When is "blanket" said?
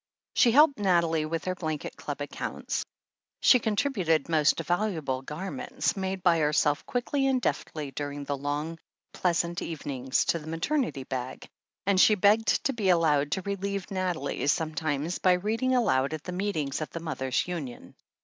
1.53-1.95